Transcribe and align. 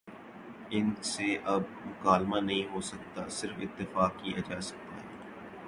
ان 0.69 0.89
سے 1.01 1.37
اب 1.45 1.61
مکالمہ 1.85 2.39
نہیں 2.39 2.73
ہو 2.73 2.81
سکتا 2.81 3.27
صرف 3.29 3.59
اتفاق 3.61 4.23
کیا 4.23 4.39
جا 4.49 4.61
سکتا 4.61 4.95
ہے۔ 4.95 5.07